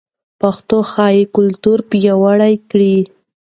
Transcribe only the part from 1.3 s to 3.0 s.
کلتور پیاوړی کړي.